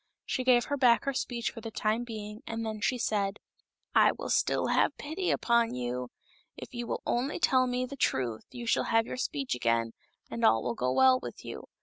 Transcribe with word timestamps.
She 0.25 0.43
gave 0.43 0.65
her 0.65 0.77
back 0.77 1.03
her 1.05 1.13
speech 1.13 1.51
for 1.51 1.61
the 1.61 1.69
time 1.69 2.03
being, 2.03 2.41
and 2.47 2.65
then 2.65 2.81
she 2.81 2.97
said." 2.97 3.37
I 3.93 4.11
will 4.13 4.31
still 4.31 4.69
have 4.69 4.97
pity 4.97 5.29
upon 5.29 5.75
you. 5.75 6.09
If 6.57 6.73
you 6.73 6.87
will 6.87 7.03
only 7.05 7.37
tell 7.37 7.67
me 7.67 7.85
the 7.85 7.95
truth 7.95 8.45
you 8.49 8.65
shall 8.65 8.85
have 8.85 9.05
your 9.05 9.17
speech 9.17 9.53
again, 9.53 9.91
and 10.27 10.43
all 10.43 10.63
will 10.63 10.73
go 10.73 10.91
well 10.91 11.19
with 11.21 11.45
you. 11.45 11.65